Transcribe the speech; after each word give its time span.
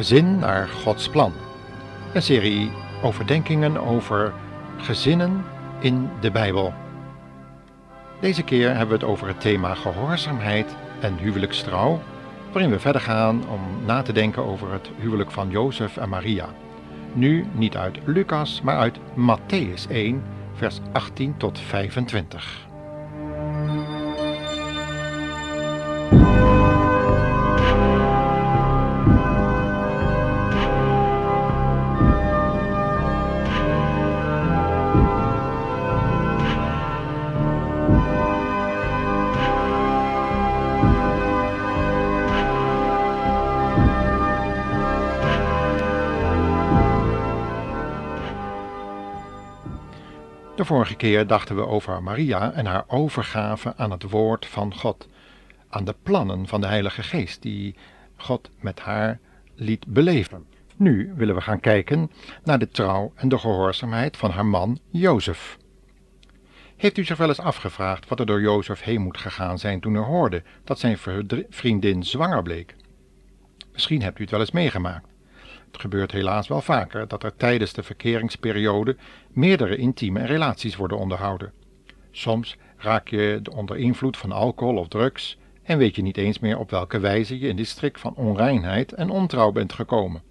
Gezin 0.00 0.38
naar 0.38 0.68
Gods 0.68 1.08
plan. 1.08 1.32
Een 2.12 2.22
serie 2.22 2.70
overdenkingen 3.02 3.78
over 3.78 4.32
gezinnen 4.76 5.44
in 5.80 6.10
de 6.20 6.30
Bijbel. 6.30 6.74
Deze 8.20 8.42
keer 8.42 8.68
hebben 8.68 8.88
we 8.88 8.92
het 8.92 9.12
over 9.12 9.26
het 9.26 9.40
thema 9.40 9.74
gehoorzaamheid 9.74 10.76
en 11.00 11.16
huwelijkstrouw, 11.16 12.00
waarin 12.52 12.70
we 12.70 12.78
verder 12.78 13.00
gaan 13.00 13.48
om 13.48 13.60
na 13.86 14.02
te 14.02 14.12
denken 14.12 14.44
over 14.44 14.72
het 14.72 14.90
huwelijk 14.98 15.30
van 15.30 15.50
Jozef 15.50 15.96
en 15.96 16.08
Maria. 16.08 16.48
Nu 17.12 17.46
niet 17.52 17.76
uit 17.76 17.98
Lucas, 18.04 18.60
maar 18.60 18.76
uit 18.76 18.98
Matthäus 18.98 19.90
1, 19.90 20.22
vers 20.54 20.80
18 20.92 21.36
tot 21.36 21.58
25. 21.58 22.69
Vorige 50.70 50.96
keer 50.96 51.26
dachten 51.26 51.56
we 51.56 51.66
over 51.66 52.02
Maria 52.02 52.52
en 52.52 52.66
haar 52.66 52.84
overgave 52.86 53.76
aan 53.76 53.90
het 53.90 54.02
woord 54.02 54.46
van 54.46 54.74
God, 54.74 55.08
aan 55.68 55.84
de 55.84 55.94
plannen 56.02 56.46
van 56.46 56.60
de 56.60 56.66
Heilige 56.66 57.02
Geest 57.02 57.42
die 57.42 57.74
God 58.16 58.50
met 58.60 58.80
haar 58.80 59.20
liet 59.54 59.86
beleven. 59.86 60.46
Nu 60.76 61.12
willen 61.16 61.34
we 61.34 61.40
gaan 61.40 61.60
kijken 61.60 62.10
naar 62.44 62.58
de 62.58 62.68
trouw 62.68 63.12
en 63.14 63.28
de 63.28 63.38
gehoorzaamheid 63.38 64.16
van 64.16 64.30
haar 64.30 64.46
man 64.46 64.78
Jozef. 64.90 65.58
Heeft 66.76 66.98
u 66.98 67.04
zich 67.04 67.16
wel 67.16 67.28
eens 67.28 67.40
afgevraagd 67.40 68.08
wat 68.08 68.20
er 68.20 68.26
door 68.26 68.40
Jozef 68.40 68.82
heen 68.82 69.00
moet 69.00 69.18
gegaan 69.18 69.58
zijn 69.58 69.80
toen 69.80 69.94
hij 69.94 70.04
hoorde 70.04 70.42
dat 70.64 70.78
zijn 70.78 70.98
vriendin 71.48 72.02
zwanger 72.02 72.42
bleek? 72.42 72.74
Misschien 73.72 74.02
hebt 74.02 74.18
u 74.18 74.22
het 74.22 74.30
wel 74.30 74.40
eens 74.40 74.50
meegemaakt. 74.50 75.09
Het 75.70 75.80
gebeurt 75.80 76.12
helaas 76.12 76.48
wel 76.48 76.60
vaker 76.60 77.08
dat 77.08 77.22
er 77.22 77.36
tijdens 77.36 77.72
de 77.72 77.82
verkeringsperiode 77.82 78.96
meerdere 79.32 79.76
intieme 79.76 80.26
relaties 80.26 80.76
worden 80.76 80.98
onderhouden. 80.98 81.52
Soms 82.10 82.56
raak 82.76 83.08
je 83.08 83.40
onder 83.52 83.76
invloed 83.76 84.16
van 84.16 84.32
alcohol 84.32 84.76
of 84.76 84.88
drugs 84.88 85.38
en 85.62 85.78
weet 85.78 85.96
je 85.96 86.02
niet 86.02 86.16
eens 86.16 86.38
meer 86.38 86.58
op 86.58 86.70
welke 86.70 86.98
wijze 86.98 87.38
je 87.38 87.48
in 87.48 87.56
dit 87.56 87.66
strik 87.66 87.98
van 87.98 88.14
onreinheid 88.14 88.92
en 88.92 89.10
ontrouw 89.10 89.52
bent 89.52 89.72
gekomen. 89.72 90.22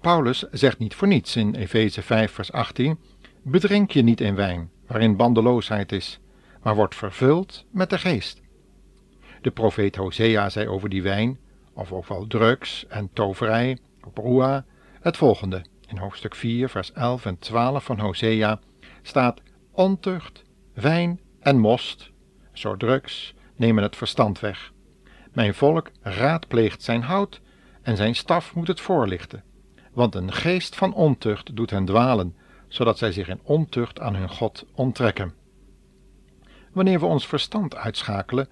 Paulus 0.00 0.44
zegt 0.50 0.78
niet 0.78 0.94
voor 0.94 1.08
niets 1.08 1.36
in 1.36 1.54
Efeze 1.54 2.02
5 2.02 2.32
vers 2.32 2.52
18: 2.52 2.98
Bedrink 3.42 3.90
je 3.90 4.02
niet 4.02 4.20
in 4.20 4.34
wijn, 4.34 4.70
waarin 4.86 5.16
bandeloosheid 5.16 5.92
is, 5.92 6.20
maar 6.62 6.74
word 6.74 6.94
vervuld 6.94 7.64
met 7.70 7.90
de 7.90 7.98
geest. 7.98 8.40
De 9.40 9.50
profeet 9.50 9.96
Hosea 9.96 10.48
zei 10.50 10.68
over 10.68 10.88
die 10.88 11.02
wijn, 11.02 11.38
of 11.72 11.92
ook 11.92 12.06
wel 12.06 12.26
drugs 12.26 12.86
en 12.88 13.10
toverij, 13.12 13.78
Broa 14.08 14.64
het 15.00 15.16
volgende. 15.16 15.64
In 15.86 15.96
hoofdstuk 15.96 16.34
4, 16.34 16.68
vers 16.68 16.92
11 16.92 17.26
en 17.26 17.38
12 17.38 17.84
van 17.84 17.98
Hosea 17.98 18.60
staat: 19.02 19.40
Ontucht, 19.70 20.42
wijn 20.74 21.20
en 21.40 21.58
most, 21.58 22.10
zo 22.52 22.76
drugs, 22.76 23.34
nemen 23.56 23.82
het 23.82 23.96
verstand 23.96 24.40
weg. 24.40 24.72
Mijn 25.32 25.54
volk 25.54 25.90
raadpleegt 26.00 26.82
zijn 26.82 27.02
hout 27.02 27.40
en 27.82 27.96
zijn 27.96 28.14
staf 28.14 28.54
moet 28.54 28.66
het 28.66 28.80
voorlichten. 28.80 29.42
Want 29.92 30.14
een 30.14 30.32
geest 30.32 30.76
van 30.76 30.94
ontucht 30.94 31.56
doet 31.56 31.70
hen 31.70 31.84
dwalen, 31.84 32.36
zodat 32.68 32.98
zij 32.98 33.12
zich 33.12 33.28
in 33.28 33.40
ontucht 33.42 34.00
aan 34.00 34.14
hun 34.14 34.30
God 34.30 34.66
onttrekken. 34.74 35.34
Wanneer 36.72 37.00
we 37.00 37.06
ons 37.06 37.26
verstand 37.26 37.76
uitschakelen, 37.76 38.48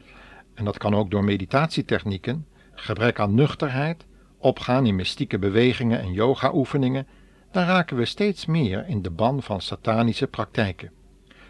en 0.54 0.64
dat 0.64 0.78
kan 0.78 0.94
ook 0.94 1.10
door 1.10 1.24
meditatietechnieken, 1.24 2.46
gebrek 2.74 3.20
aan 3.20 3.34
nuchterheid, 3.34 4.06
opgaan 4.38 4.86
in 4.86 4.96
mystieke 4.96 5.38
bewegingen 5.38 6.00
en 6.00 6.12
yoga-oefeningen, 6.12 7.06
dan 7.50 7.64
raken 7.64 7.96
we 7.96 8.04
steeds 8.04 8.46
meer 8.46 8.86
in 8.88 9.02
de 9.02 9.10
ban 9.10 9.42
van 9.42 9.60
satanische 9.60 10.26
praktijken, 10.26 10.92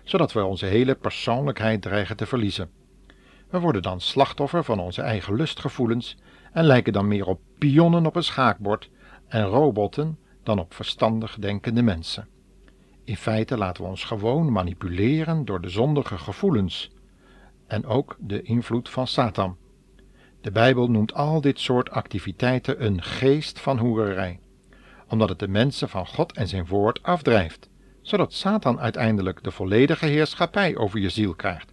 zodat 0.04 0.32
we 0.32 0.44
onze 0.44 0.66
hele 0.66 0.94
persoonlijkheid 0.94 1.82
dreigen 1.82 2.16
te 2.16 2.26
verliezen. 2.26 2.70
We 3.48 3.60
worden 3.60 3.82
dan 3.82 4.00
slachtoffer 4.00 4.64
van 4.64 4.80
onze 4.80 5.02
eigen 5.02 5.34
lustgevoelens 5.34 6.16
en 6.52 6.64
lijken 6.64 6.92
dan 6.92 7.08
meer 7.08 7.26
op 7.26 7.40
pionnen 7.58 8.06
op 8.06 8.16
een 8.16 8.22
schaakbord 8.22 8.90
en 9.28 9.44
robotten 9.44 10.18
dan 10.42 10.58
op 10.58 10.74
verstandig 10.74 11.36
denkende 11.38 11.82
mensen. 11.82 12.28
In 13.04 13.16
feite 13.16 13.56
laten 13.56 13.82
we 13.82 13.88
ons 13.88 14.04
gewoon 14.04 14.52
manipuleren 14.52 15.44
door 15.44 15.60
de 15.60 15.68
zondige 15.68 16.18
gevoelens 16.18 16.90
en 17.66 17.86
ook 17.86 18.16
de 18.20 18.42
invloed 18.42 18.88
van 18.88 19.06
Satan. 19.06 19.56
De 20.46 20.52
Bijbel 20.52 20.90
noemt 20.90 21.14
al 21.14 21.40
dit 21.40 21.60
soort 21.60 21.90
activiteiten 21.90 22.84
een 22.84 23.02
geest 23.02 23.60
van 23.60 23.78
hoererij, 23.78 24.40
omdat 25.08 25.28
het 25.28 25.38
de 25.38 25.48
mensen 25.48 25.88
van 25.88 26.06
God 26.06 26.32
en 26.32 26.48
zijn 26.48 26.66
woord 26.66 27.02
afdrijft, 27.02 27.68
zodat 28.02 28.32
Satan 28.32 28.80
uiteindelijk 28.80 29.42
de 29.42 29.50
volledige 29.50 30.06
heerschappij 30.06 30.76
over 30.76 30.98
je 30.98 31.08
ziel 31.08 31.34
krijgt. 31.34 31.72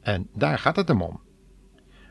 En 0.00 0.28
daar 0.34 0.58
gaat 0.58 0.76
het 0.76 0.88
hem 0.88 1.02
om. 1.02 1.20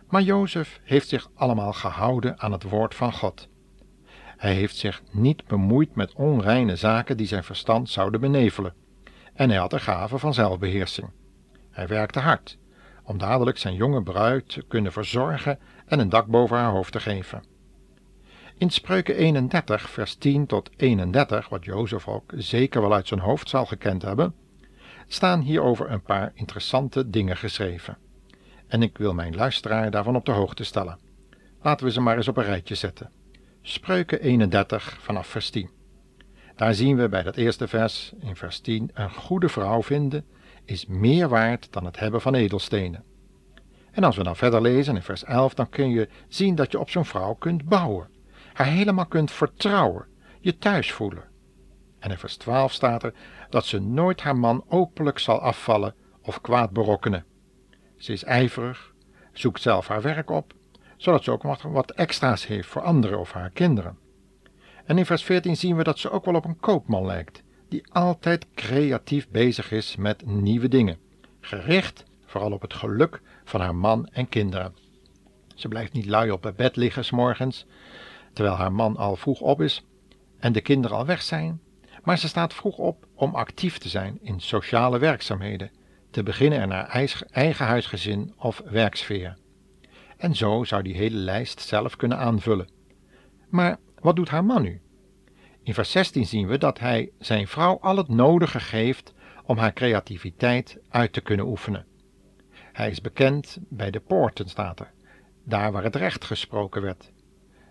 Maar 0.10 0.22
Jozef 0.22 0.80
heeft 0.84 1.08
zich 1.08 1.30
allemaal 1.36 1.74
gehouden 1.74 2.40
aan 2.40 2.52
het 2.52 2.64
woord 2.64 2.96
van 2.96 3.14
God. 3.14 3.48
Hij 4.38 4.54
heeft 4.54 4.76
zich 4.76 5.02
niet 5.12 5.48
bemoeid 5.48 5.96
met 5.96 6.14
onreine 6.14 6.76
zaken 6.76 7.18
die 7.18 7.28
zijn 7.28 7.44
verstand 7.44 7.90
zouden 7.90 8.22
benevelen, 8.22 8.74
en 9.34 9.50
hij 9.50 9.60
had 9.60 9.70
de 9.70 9.80
gave 9.80 10.18
van 10.18 10.34
zelfbeheersing. 10.34 11.10
Hij 11.72 11.88
werkte 11.88 12.20
hard, 12.20 12.58
om 13.06 13.18
dadelijk 13.18 13.58
zijn 13.58 13.76
jonge 13.76 14.04
bruid 14.04 14.50
te 14.50 14.64
kunnen 14.68 14.92
verzorgen 14.92 15.60
en 15.86 16.00
een 16.00 16.10
dak 16.10 16.28
boven 16.28 16.58
haar 16.58 16.72
hoofd 16.72 16.92
te 16.92 17.00
geven. 17.00 17.44
In 18.58 18.70
Spreuken 18.70 19.16
31, 19.16 19.90
vers 19.90 20.16
10 20.16 20.46
tot 20.46 20.70
31, 20.78 21.50
wat 21.50 21.66
Jozef 21.66 22.08
ook 22.08 22.34
zeker 22.36 22.82
wel 22.82 22.94
uit 22.94 23.08
zijn 23.08 23.20
hoofd 23.20 23.50
zal 23.50 23.66
gekend 23.66 24.02
hebben, 24.02 24.36
staan 25.08 25.42
hierover 25.42 25.92
een 25.92 26.02
paar 26.02 26.32
interessante 26.34 27.10
dingen 27.10 27.38
geschreven. 27.38 27.98
En 28.68 28.82
ik 28.82 28.98
wil 28.98 29.14
mijn 29.14 29.36
luisteraar 29.36 29.92
daarvan 29.92 30.16
op 30.16 30.26
de 30.26 30.32
hoogte 30.32 30.64
stellen. 30.64 31.00
Laten 31.62 31.86
we 31.86 31.92
ze 31.92 32.02
maar 32.02 32.18
eens 32.18 32.28
op 32.28 32.38
een 32.38 32.44
rijtje 32.44 32.76
zetten. 32.76 33.12
Spreuken 33.62 34.22
31 34.22 34.98
vanaf 35.02 35.28
vers 35.28 35.50
10. 35.50 35.70
Daar 36.56 36.74
zien 36.74 36.98
we 36.98 37.10
bij 37.10 37.24
dat 37.24 37.36
eerste 37.36 37.68
vers, 37.68 38.14
in 38.20 38.36
vers 38.36 38.60
10, 38.60 38.90
een 38.94 39.12
goede 39.12 39.50
vrouw 39.50 39.84
vinden 39.84 40.26
is 40.66 40.86
meer 40.86 41.30
waard 41.30 41.68
dan 41.74 41.86
het 41.86 42.00
hebben 42.00 42.22
van 42.22 42.36
edelstenen. 42.36 43.04
En 43.92 44.04
als 44.04 44.16
we 44.18 44.24
dan 44.24 44.36
verder 44.36 44.62
lezen 44.62 44.96
in 44.96 45.02
vers 45.02 45.24
11, 45.24 45.54
dan 45.54 45.70
kun 45.70 45.90
je 45.90 46.10
zien 46.28 46.56
dat 46.56 46.72
je 46.72 46.80
op 46.80 46.90
zo'n 46.90 47.06
vrouw 47.06 47.34
kunt 47.34 47.66
bouwen, 47.66 48.10
haar 48.54 48.68
helemaal 48.68 49.06
kunt 49.06 49.32
vertrouwen, 49.32 50.06
je 50.40 50.58
thuis 50.58 50.92
voelen. 50.92 51.24
En 52.00 52.12
in 52.12 52.18
vers 52.18 52.38
12 52.38 52.72
staat 52.72 53.04
er 53.04 53.14
dat 53.50 53.66
ze 53.66 53.80
nooit 53.80 54.22
haar 54.22 54.38
man 54.38 54.64
openlijk 54.68 55.20
zal 55.20 55.40
afvallen 55.40 55.96
of 56.22 56.42
kwaad 56.42 56.72
berokkenen. 56.72 57.26
Ze 57.98 58.12
is 58.12 58.24
ijverig, 58.24 58.94
zoekt 59.34 59.62
zelf 59.62 59.88
haar 59.88 60.02
werk 60.02 60.30
op, 60.30 60.54
zodat 60.98 61.24
ze 61.24 61.32
ook 61.32 61.44
wat 61.62 61.92
extra's 61.92 62.48
heeft 62.48 62.68
voor 62.68 62.82
anderen 62.82 63.20
of 63.20 63.32
haar 63.32 63.50
kinderen. 63.50 63.98
En 64.86 64.98
in 64.98 65.06
vers 65.06 65.24
14 65.24 65.58
zien 65.58 65.76
we 65.76 65.84
dat 65.84 66.00
ze 66.00 66.10
ook 66.10 66.26
wel 66.26 66.36
op 66.36 66.46
een 66.46 66.60
koopman 66.60 67.06
lijkt, 67.06 67.44
die 67.70 67.84
altijd 67.92 68.46
creatief 68.56 69.30
bezig 69.30 69.72
is 69.72 69.96
met 69.96 70.26
nieuwe 70.26 70.68
dingen, 70.68 70.98
gericht 71.40 72.06
vooral 72.26 72.52
op 72.52 72.62
het 72.62 72.74
geluk 72.74 73.22
van 73.44 73.62
haar 73.62 73.76
man 73.76 74.08
en 74.08 74.30
kinderen. 74.30 74.76
Ze 75.56 75.68
blijft 75.68 75.94
niet 75.94 76.06
lui 76.06 76.32
op 76.32 76.44
het 76.44 76.56
bed 76.56 76.76
liggen 76.76 77.06
s 77.06 77.12
morgens, 77.12 77.66
terwijl 78.34 78.56
haar 78.56 78.72
man 78.72 78.98
al 78.98 79.16
vroeg 79.16 79.40
op 79.42 79.62
is 79.62 79.86
en 80.40 80.52
de 80.52 80.62
kinderen 80.62 80.98
al 80.98 81.06
weg 81.06 81.22
zijn, 81.22 81.62
maar 82.04 82.18
ze 82.18 82.28
staat 82.28 82.54
vroeg 82.54 82.78
op 82.78 83.08
om 83.16 83.36
actief 83.36 83.78
te 83.78 83.90
zijn 83.90 84.20
in 84.22 84.40
sociale 84.40 85.00
werkzaamheden, 85.00 85.72
te 86.12 86.24
beginnen 86.24 86.62
in 86.62 86.72
haar 86.72 86.88
eigen 87.32 87.66
huisgezin 87.66 88.34
of 88.38 88.62
werksfeer. 88.66 89.38
En 90.18 90.36
zo 90.36 90.64
zou 90.64 90.84
die 90.84 90.96
hele 90.96 91.18
lijst 91.18 91.60
zelf 91.60 91.96
kunnen 91.96 92.18
aanvullen. 92.18 92.70
Maar 93.50 93.78
wat 94.00 94.16
doet 94.16 94.30
haar 94.30 94.46
man 94.46 94.62
nu? 94.62 94.82
In 95.66 95.74
vers 95.74 95.92
16 95.92 96.26
zien 96.26 96.48
we 96.48 96.58
dat 96.58 96.80
hij 96.80 97.12
zijn 97.20 97.48
vrouw 97.48 97.80
al 97.82 97.98
het 97.98 98.08
nodige 98.08 98.60
geeft 98.60 99.14
om 99.46 99.58
haar 99.58 99.74
creativiteit 99.74 100.78
uit 100.90 101.14
te 101.14 101.22
kunnen 101.22 101.46
oefenen. 101.46 101.86
Hij 102.52 102.90
is 102.90 103.02
bekend 103.02 103.58
bij 103.70 103.92
de 103.92 104.00
poorten, 104.00 104.50
staat 104.50 104.80
er, 104.80 104.92
daar 105.44 105.72
waar 105.72 105.84
het 105.84 105.96
recht 105.96 106.26
gesproken 106.26 106.82
werd. 106.82 107.12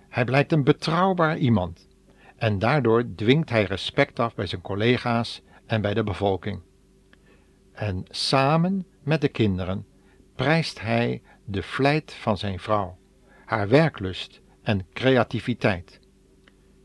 Hij 0.08 0.24
blijkt 0.24 0.52
een 0.52 0.64
betrouwbaar 0.64 1.36
iemand 1.36 1.88
en 2.36 2.58
daardoor 2.58 3.14
dwingt 3.14 3.50
hij 3.50 3.64
respect 3.64 4.18
af 4.18 4.34
bij 4.34 4.46
zijn 4.46 4.60
collega's 4.60 5.42
en 5.66 5.80
bij 5.80 5.94
de 5.94 6.04
bevolking. 6.04 6.60
En 7.72 8.04
samen 8.08 8.86
met 9.02 9.20
de 9.20 9.28
kinderen 9.28 9.86
prijst 10.36 10.80
hij 10.80 11.22
de 11.44 11.62
vlijt 11.62 12.12
van 12.12 12.38
zijn 12.38 12.58
vrouw, 12.58 12.98
haar 13.44 13.68
werklust 13.68 14.40
en 14.62 14.86
creativiteit, 14.92 16.00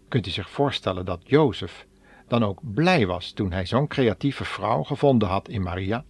Kunt 0.10 0.28
u 0.28 0.30
zich 0.30 0.50
voorstellen 0.50 1.06
dat 1.06 1.22
Jozef 1.24 1.88
dan 2.28 2.44
ook 2.44 2.60
blij 2.74 3.08
was 3.08 3.32
toen 3.32 3.52
hij 3.52 3.66
zo'n 3.66 3.88
creatieve 3.88 4.46
vrouw 4.46 4.84
gevonden 4.84 5.28
had 5.28 5.50
in 5.50 5.62
Maria? 5.62 6.06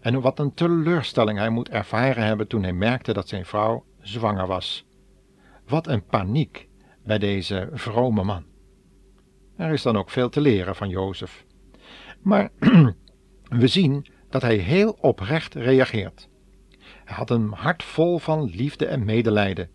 En 0.00 0.20
wat 0.20 0.38
een 0.38 0.54
teleurstelling 0.54 1.38
hij 1.38 1.50
moet 1.50 1.68
ervaren 1.68 2.24
hebben 2.24 2.46
toen 2.46 2.62
hij 2.62 2.72
merkte 2.72 3.12
dat 3.12 3.28
zijn 3.28 3.46
vrouw 3.46 3.84
zwanger 4.00 4.46
was. 4.46 4.86
Wat 5.66 5.86
een 5.86 6.04
paniek 6.04 6.68
bij 7.04 7.18
deze 7.18 7.68
vrome 7.72 8.24
man. 8.24 8.44
Er 9.56 9.72
is 9.72 9.82
dan 9.82 9.96
ook 9.96 10.10
veel 10.10 10.28
te 10.28 10.40
leren 10.40 10.76
van 10.76 10.88
Jozef. 10.88 11.44
Maar 12.20 12.50
we 13.60 13.66
zien 13.66 14.06
dat 14.30 14.42
hij 14.42 14.56
heel 14.56 14.96
oprecht 15.00 15.54
reageert. 15.54 16.28
Hij 17.04 17.16
had 17.16 17.30
een 17.30 17.52
hart 17.52 17.82
vol 17.82 18.18
van 18.18 18.44
liefde 18.44 18.86
en 18.86 19.04
medelijden. 19.04 19.70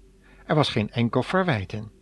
Er 0.45 0.55
was 0.55 0.69
geen 0.69 0.91
enkel 0.91 1.23
verwijt 1.23 1.73
in. 1.73 2.00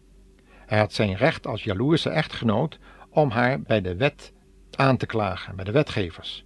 Hij 0.70 0.80
had 0.80 0.94
zijn 0.94 1.16
recht 1.16 1.48
als 1.48 1.64
jaloerse 1.64 2.10
echtgenoot 2.10 2.80
om 3.10 3.30
haar 3.30 3.62
bij 3.62 3.82
de 3.82 3.96
wet 3.96 4.34
aan 4.76 4.98
te 4.98 5.06
klagen, 5.06 5.56
bij 5.56 5.66
de 5.66 5.72
wetgevers. 5.72 6.46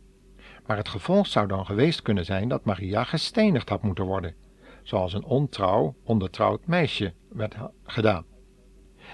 Maar 0.66 0.78
het 0.78 0.88
gevolg 0.88 1.28
zou 1.28 1.48
dan 1.48 1.66
geweest 1.66 2.02
kunnen 2.02 2.26
zijn 2.26 2.48
dat 2.48 2.66
Maria 2.66 3.04
gestenigd 3.04 3.70
had 3.70 3.84
moeten 3.84 4.06
worden, 4.06 4.36
zoals 4.84 5.14
een 5.14 5.24
ontrouw, 5.24 5.96
ondertrouwd 6.04 6.66
meisje 6.66 7.14
werd 7.30 7.56
gedaan. 7.84 8.26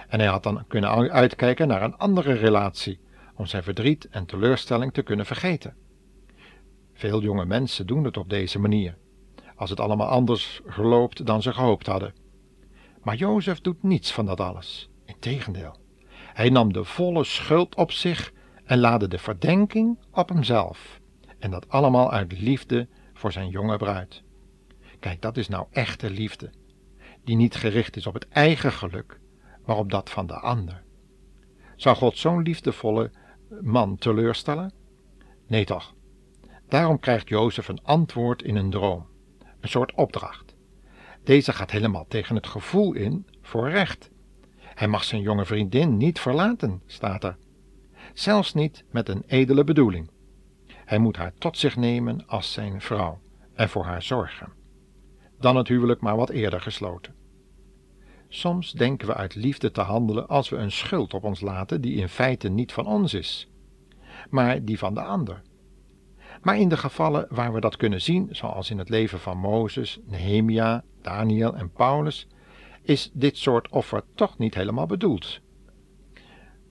En 0.07 0.19
hij 0.19 0.27
had 0.27 0.43
dan 0.43 0.63
kunnen 0.67 1.11
uitkijken 1.11 1.67
naar 1.67 1.81
een 1.81 1.97
andere 1.97 2.33
relatie, 2.33 2.99
om 3.35 3.45
zijn 3.45 3.63
verdriet 3.63 4.07
en 4.09 4.25
teleurstelling 4.25 4.93
te 4.93 5.01
kunnen 5.01 5.25
vergeten. 5.25 5.75
Veel 6.93 7.21
jonge 7.21 7.45
mensen 7.45 7.87
doen 7.87 8.03
het 8.03 8.17
op 8.17 8.29
deze 8.29 8.59
manier, 8.59 8.97
als 9.55 9.69
het 9.69 9.79
allemaal 9.79 10.07
anders 10.07 10.61
geloopt 10.65 11.25
dan 11.25 11.41
ze 11.41 11.53
gehoopt 11.53 11.87
hadden. 11.87 12.13
Maar 13.01 13.15
Jozef 13.15 13.61
doet 13.61 13.83
niets 13.83 14.11
van 14.11 14.25
dat 14.25 14.39
alles. 14.39 14.88
Integendeel, 15.19 15.75
hij 16.33 16.49
nam 16.49 16.73
de 16.73 16.83
volle 16.83 17.23
schuld 17.23 17.75
op 17.75 17.91
zich 17.91 18.31
en 18.63 18.79
laadde 18.79 19.07
de 19.07 19.17
verdenking 19.17 19.97
op 20.11 20.29
hemzelf. 20.29 20.99
En 21.39 21.51
dat 21.51 21.69
allemaal 21.69 22.11
uit 22.11 22.39
liefde 22.39 22.87
voor 23.13 23.31
zijn 23.31 23.49
jonge 23.49 23.77
bruid. 23.77 24.23
Kijk, 24.99 25.21
dat 25.21 25.37
is 25.37 25.47
nou 25.47 25.65
echte 25.71 26.09
liefde, 26.09 26.49
die 27.23 27.35
niet 27.35 27.55
gericht 27.55 27.95
is 27.95 28.07
op 28.07 28.13
het 28.13 28.27
eigen 28.29 28.71
geluk, 28.71 29.19
maar 29.65 29.77
op 29.77 29.91
dat 29.91 30.09
van 30.09 30.27
de 30.27 30.39
ander. 30.39 30.83
Zou 31.75 31.95
God 31.95 32.17
zo'n 32.17 32.41
liefdevolle 32.41 33.11
man 33.61 33.97
teleurstellen? 33.97 34.73
Nee 35.47 35.65
toch. 35.65 35.93
Daarom 36.67 36.99
krijgt 36.99 37.29
Jozef 37.29 37.67
een 37.67 37.83
antwoord 37.83 38.41
in 38.41 38.55
een 38.55 38.69
droom, 38.69 39.07
een 39.59 39.69
soort 39.69 39.93
opdracht. 39.93 40.55
Deze 41.23 41.53
gaat 41.53 41.71
helemaal 41.71 42.05
tegen 42.07 42.35
het 42.35 42.47
gevoel 42.47 42.93
in 42.93 43.27
voor 43.41 43.69
recht. 43.69 44.11
Hij 44.79 44.87
mag 44.87 45.03
zijn 45.03 45.21
jonge 45.21 45.45
vriendin 45.45 45.97
niet 45.97 46.19
verlaten, 46.19 46.81
staat 46.85 47.23
er. 47.23 47.37
Zelfs 48.13 48.53
niet 48.53 48.83
met 48.91 49.09
een 49.09 49.23
edele 49.27 49.63
bedoeling. 49.63 50.09
Hij 50.67 50.97
moet 50.97 51.17
haar 51.17 51.33
tot 51.37 51.57
zich 51.57 51.75
nemen 51.75 52.27
als 52.27 52.53
zijn 52.53 52.81
vrouw 52.81 53.19
en 53.53 53.69
voor 53.69 53.83
haar 53.83 54.01
zorgen. 54.01 54.51
Dan 55.39 55.55
het 55.55 55.67
huwelijk 55.67 56.01
maar 56.01 56.15
wat 56.15 56.29
eerder 56.29 56.61
gesloten. 56.61 57.15
Soms 58.27 58.71
denken 58.71 59.07
we 59.07 59.13
uit 59.13 59.35
liefde 59.35 59.71
te 59.71 59.81
handelen 59.81 60.27
als 60.27 60.49
we 60.49 60.57
een 60.57 60.71
schuld 60.71 61.13
op 61.13 61.23
ons 61.23 61.41
laten 61.41 61.81
die 61.81 61.95
in 61.95 62.09
feite 62.09 62.49
niet 62.49 62.71
van 62.71 62.85
ons 62.85 63.13
is, 63.13 63.49
maar 64.29 64.63
die 64.63 64.77
van 64.77 64.93
de 64.93 65.01
ander. 65.01 65.41
Maar 66.41 66.57
in 66.57 66.69
de 66.69 66.77
gevallen 66.77 67.27
waar 67.29 67.53
we 67.53 67.59
dat 67.59 67.77
kunnen 67.77 68.01
zien, 68.01 68.27
zoals 68.31 68.69
in 68.69 68.77
het 68.77 68.89
leven 68.89 69.19
van 69.19 69.37
Mozes, 69.37 69.99
Nehemia, 70.05 70.83
Daniel 71.01 71.55
en 71.55 71.71
Paulus, 71.71 72.27
is 72.89 73.11
dit 73.13 73.37
soort 73.37 73.69
offer 73.69 74.03
toch 74.15 74.37
niet 74.37 74.55
helemaal 74.55 74.85
bedoeld. 74.85 75.39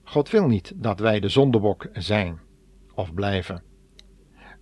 God 0.03 0.29
wil 0.29 0.47
niet 0.47 0.73
dat 0.75 0.99
wij 0.99 1.19
de 1.19 1.29
zondebok 1.29 1.87
zijn 1.93 2.39
of 2.93 3.13
blijven. 3.13 3.63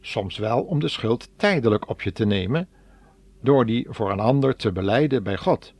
Soms 0.01 0.37
wel 0.37 0.63
om 0.63 0.79
de 0.79 0.87
schuld 0.87 1.29
tijdelijk 1.37 1.89
op 1.89 2.01
je 2.01 2.11
te 2.11 2.25
nemen, 2.25 2.69
door 3.41 3.65
die 3.65 3.87
voor 3.89 4.11
een 4.11 4.19
ander 4.19 4.55
te 4.55 4.71
beleiden 4.71 5.23
bij 5.23 5.37
God, 5.37 5.73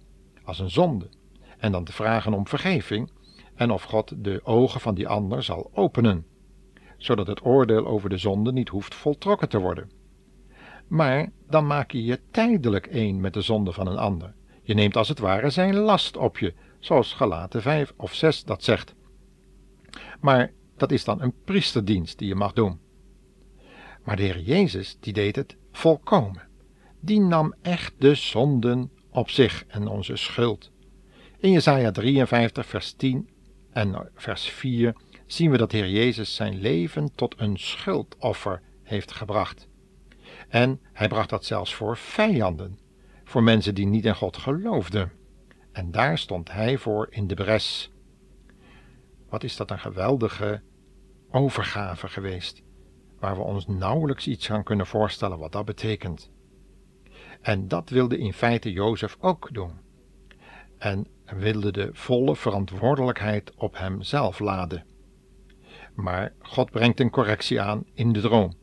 als 0.43 0.59
een 0.59 0.69
zonde, 0.69 1.09
en 1.57 1.71
dan 1.71 1.83
te 1.83 1.93
vragen 1.93 2.33
om 2.33 2.47
vergeving 2.47 3.11
en 3.55 3.71
of 3.71 3.83
God 3.83 4.23
de 4.23 4.41
ogen 4.43 4.79
van 4.79 4.95
die 4.95 5.07
ander 5.07 5.43
zal 5.43 5.69
openen, 5.73 6.25
zodat 6.97 7.27
het 7.27 7.45
oordeel 7.45 7.85
over 7.87 8.09
de 8.09 8.17
zonde 8.17 8.51
niet 8.51 8.69
hoeft 8.69 8.95
voltrokken 8.95 9.49
te 9.49 9.59
worden. 9.59 9.91
Maar 10.87 11.31
dan 11.49 11.67
maak 11.67 11.91
je 11.91 12.03
je 12.03 12.19
tijdelijk 12.31 12.87
één 12.87 13.19
met 13.19 13.33
de 13.33 13.41
zonde 13.41 13.71
van 13.71 13.87
een 13.87 13.97
ander. 13.97 14.35
Je 14.67 14.73
neemt 14.73 14.95
als 14.95 15.07
het 15.07 15.19
ware 15.19 15.49
zijn 15.49 15.75
last 15.75 16.17
op 16.17 16.37
je, 16.37 16.53
zoals 16.79 17.13
Galaten 17.13 17.61
5 17.61 17.93
of 17.97 18.13
6 18.13 18.43
dat 18.43 18.63
zegt. 18.63 18.95
Maar 20.19 20.51
dat 20.77 20.91
is 20.91 21.03
dan 21.03 21.21
een 21.21 21.33
priesterdienst 21.45 22.17
die 22.17 22.27
je 22.27 22.35
mag 22.35 22.53
doen. 22.53 22.79
Maar 24.03 24.15
de 24.15 24.23
Heer 24.23 24.39
Jezus, 24.39 24.97
die 24.99 25.13
deed 25.13 25.35
het 25.35 25.55
volkomen. 25.71 26.41
Die 26.99 27.19
nam 27.19 27.53
echt 27.61 27.93
de 27.97 28.15
zonden 28.15 28.91
op 29.09 29.29
zich 29.29 29.65
en 29.67 29.87
onze 29.87 30.15
schuld. 30.15 30.71
In 31.37 31.51
Jesaja 31.51 31.91
53 31.91 32.65
vers 32.65 32.93
10 32.93 33.29
en 33.71 34.09
vers 34.15 34.49
4 34.49 34.95
zien 35.25 35.51
we 35.51 35.57
dat 35.57 35.71
Heer 35.71 35.89
Jezus 35.89 36.35
zijn 36.35 36.59
leven 36.59 37.15
tot 37.15 37.35
een 37.37 37.57
schuldoffer 37.57 38.61
heeft 38.83 39.11
gebracht. 39.11 39.67
En 40.49 40.79
hij 40.93 41.07
bracht 41.07 41.29
dat 41.29 41.45
zelfs 41.45 41.75
voor 41.75 41.97
vijanden, 41.97 42.79
voor 43.27 43.43
mensen 43.43 43.75
die 43.75 43.85
niet 43.85 44.05
in 44.05 44.15
God 44.15 44.37
geloofden. 44.37 45.11
En 45.71 45.91
daar 45.91 46.17
stond 46.17 46.51
hij 46.51 46.77
voor 46.77 47.07
in 47.09 47.27
de 47.27 47.35
bres. 47.35 47.91
Wat 49.29 49.43
is 49.43 49.55
dat 49.55 49.71
een 49.71 49.79
geweldige 49.79 50.61
overgave 51.31 52.07
geweest, 52.07 52.63
waar 53.19 53.35
we 53.35 53.41
ons 53.41 53.67
nauwelijks 53.67 54.27
iets 54.27 54.51
aan 54.51 54.63
kunnen 54.63 54.87
voorstellen 54.87 55.39
wat 55.39 55.51
dat 55.51 55.65
betekent. 55.65 56.31
En 57.41 57.67
dat 57.67 57.89
wilde 57.89 58.17
in 58.17 58.33
feite 58.33 58.71
Jozef 58.71 59.17
ook 59.19 59.53
doen. 59.53 59.71
En 60.77 61.07
wilde 61.25 61.71
de 61.71 61.89
volle 61.91 62.35
verantwoordelijkheid 62.35 63.55
op 63.55 63.77
hemzelf 63.77 64.39
laden. 64.39 64.85
Maar 65.95 66.33
God 66.39 66.71
brengt 66.71 66.99
een 66.99 67.09
correctie 67.09 67.61
aan 67.61 67.83
in 67.93 68.13
de 68.13 68.21
droom 68.21 68.53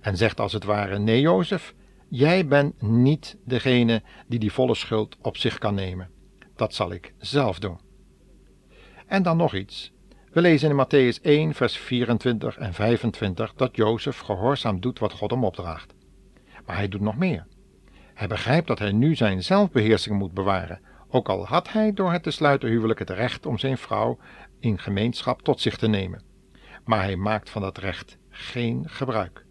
en 0.00 0.16
zegt 0.16 0.40
als 0.40 0.52
het 0.52 0.64
ware: 0.64 0.98
Nee, 0.98 1.20
Jozef, 1.20 1.74
jij 2.16 2.46
bent 2.46 2.82
niet 2.82 3.36
degene 3.44 4.02
die 4.26 4.38
die 4.38 4.52
volle 4.52 4.74
schuld 4.74 5.16
op 5.20 5.36
zich 5.36 5.58
kan 5.58 5.74
nemen. 5.74 6.10
Dat 6.56 6.74
zal 6.74 6.92
ik 6.92 7.14
zelf 7.18 7.58
doen. 7.58 7.78
En 9.06 9.22
dan 9.22 9.36
nog 9.36 9.54
iets. 9.54 9.92
We 10.30 10.40
lezen 10.40 10.70
in 10.70 10.86
Matthäus 10.86 11.22
1, 11.22 11.54
vers 11.54 11.76
24 11.76 12.56
en 12.56 12.74
25 12.74 13.54
dat 13.54 13.76
Jozef 13.76 14.18
gehoorzaam 14.18 14.80
doet 14.80 14.98
wat 14.98 15.12
God 15.12 15.30
hem 15.30 15.44
opdraagt. 15.44 15.94
Maar 16.66 16.76
hij 16.76 16.88
doet 16.88 17.00
nog 17.00 17.16
meer. 17.16 17.46
Hij 18.14 18.28
begrijpt 18.28 18.66
dat 18.66 18.78
hij 18.78 18.92
nu 18.92 19.14
zijn 19.14 19.42
zelfbeheersing 19.42 20.18
moet 20.18 20.34
bewaren, 20.34 20.80
ook 21.08 21.28
al 21.28 21.46
had 21.46 21.72
hij 21.72 21.92
door 21.92 22.12
het 22.12 22.22
te 22.22 22.30
sluiten 22.30 22.68
huwelijk 22.68 22.98
het 22.98 23.10
recht 23.10 23.46
om 23.46 23.58
zijn 23.58 23.78
vrouw 23.78 24.18
in 24.60 24.78
gemeenschap 24.78 25.42
tot 25.42 25.60
zich 25.60 25.76
te 25.76 25.88
nemen. 25.88 26.22
Maar 26.84 27.02
hij 27.02 27.16
maakt 27.16 27.50
van 27.50 27.62
dat 27.62 27.78
recht 27.78 28.18
geen 28.30 28.88
gebruik. 28.88 29.44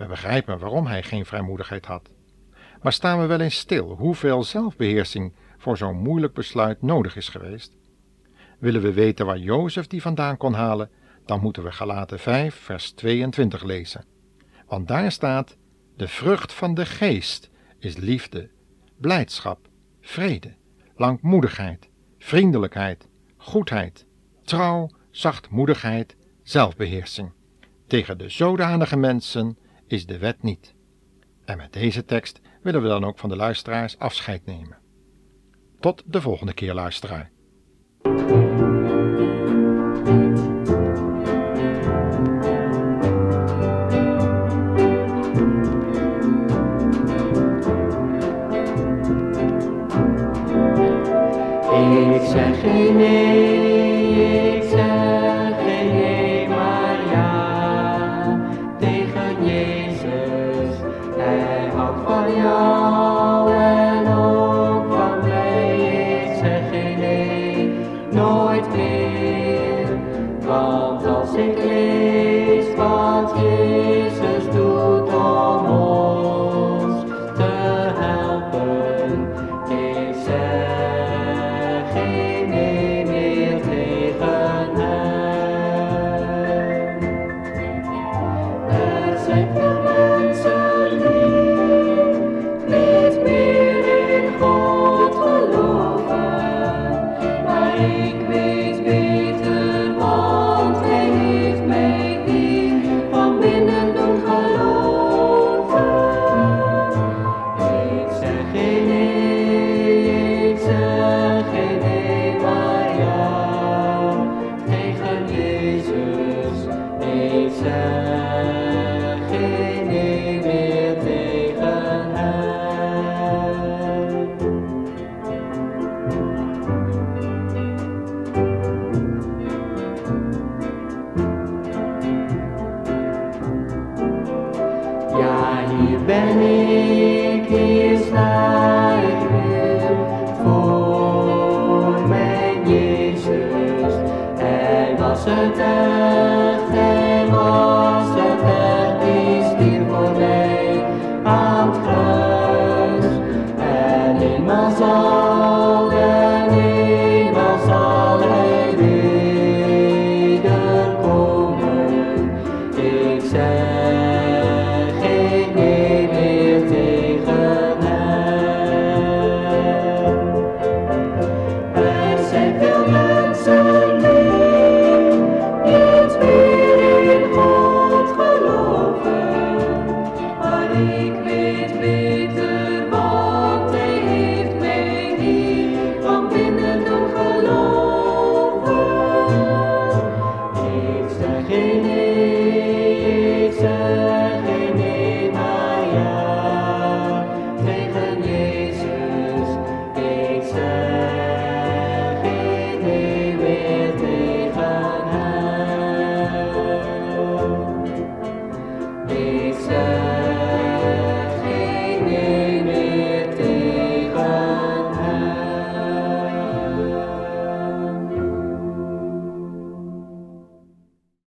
We 0.00 0.06
begrijpen 0.06 0.58
waarom 0.58 0.86
hij 0.86 1.02
geen 1.02 1.26
vrijmoedigheid 1.26 1.86
had. 1.86 2.10
Maar 2.82 2.92
staan 2.92 3.20
we 3.20 3.26
wel 3.26 3.40
eens 3.40 3.58
stil 3.58 3.90
hoeveel 3.90 4.44
zelfbeheersing 4.44 5.34
voor 5.58 5.76
zo'n 5.76 5.96
moeilijk 5.96 6.34
besluit 6.34 6.82
nodig 6.82 7.16
is 7.16 7.28
geweest? 7.28 7.76
Willen 8.58 8.82
we 8.82 8.92
weten 8.92 9.26
waar 9.26 9.38
Jozef 9.38 9.86
die 9.86 10.02
vandaan 10.02 10.36
kon 10.36 10.52
halen, 10.52 10.90
dan 11.24 11.40
moeten 11.40 11.62
we 11.62 11.72
Galaten 11.72 12.18
5, 12.18 12.54
vers 12.54 12.90
22 12.90 13.62
lezen. 13.62 14.04
Want 14.66 14.88
daar 14.88 15.12
staat: 15.12 15.56
De 15.96 16.08
vrucht 16.08 16.52
van 16.52 16.74
de 16.74 16.86
geest 16.86 17.50
is 17.78 17.96
liefde, 17.96 18.50
blijdschap, 18.96 19.68
vrede, 20.00 20.54
langmoedigheid, 20.96 21.88
vriendelijkheid, 22.18 23.08
goedheid, 23.36 24.06
trouw, 24.42 24.90
zachtmoedigheid, 25.10 26.16
zelfbeheersing. 26.42 27.32
Tegen 27.86 28.18
de 28.18 28.28
zodanige 28.28 28.96
mensen 28.96 29.58
is 29.92 30.06
de 30.06 30.18
wet 30.18 30.42
niet. 30.42 30.74
En 31.44 31.56
met 31.56 31.72
deze 31.72 32.04
tekst 32.04 32.40
willen 32.62 32.82
we 32.82 32.88
dan 32.88 33.04
ook 33.04 33.18
van 33.18 33.28
de 33.28 33.36
luisteraars 33.36 33.98
afscheid 33.98 34.46
nemen. 34.46 34.78
Tot 35.80 36.02
de 36.06 36.20
volgende 36.20 36.52
keer, 36.52 36.74
luisteraar. 36.74 37.30
Ik 52.14 52.26
zeg 52.26 52.60
geen 52.60 52.96
nee, 52.96 53.79
wat 73.20 73.36
Jezus 73.36 73.79